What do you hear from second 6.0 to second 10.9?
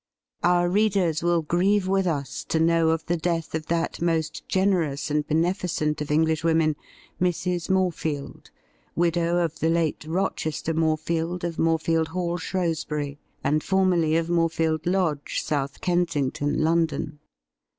of Englishwomen, Mrs. Morefield, widow of the late Rochester